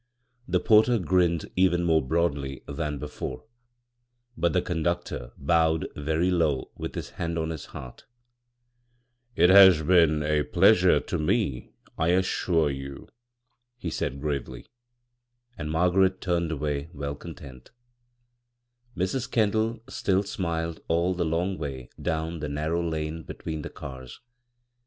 The 0.47 0.59
porter 0.59 0.97
grinned 0.97 1.51
even 1.55 1.83
more 1.83 2.01
broadly 2.03 2.63
than 2.65 2.99
befcHe, 2.99 3.43
but 4.35 4.51
the 4.51 4.61
conductor 4.63 5.31
bowed 5.37 5.89
very 5.95 6.31
low 6.31 6.71
with 6.75 6.93
bis 6.93 7.11
hand 7.21 7.37
on 7.37 7.51
his 7.51 7.65
heart" 7.65 8.05
It 9.45 9.51
has 9.51 9.83
been 9.83 10.23
a 10.23 10.41
pleasure 10.41 10.99
to 11.01 11.19
me, 11.19 11.69
I 11.99 12.07
assure 12.13 12.71
you," 12.71 13.09
he 13.77 13.91
said 13.91 14.19
gpuvely; 14.21 14.65
and 15.55 15.69
Mai^raret 15.69 16.19
turned 16.19 16.51
away, 16.51 16.89
well 16.95 17.13
content 17.13 17.69
Mrs. 18.97 19.29
Kendall 19.29 19.83
still 19.87 20.23
smiled 20.23 20.79
all 20.87 21.13
the 21.13 21.25
long 21.25 21.59
way 21.59 21.91
down 22.01 22.39
the 22.39 22.49
narrow 22.49 22.81
lane 22.83 23.21
between 23.21 23.61
the 23.61 23.69
cars. 23.69 24.19